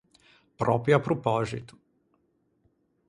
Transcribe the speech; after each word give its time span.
Pròpio 0.61 0.95
à 0.97 1.03
propòxito. 1.07 1.75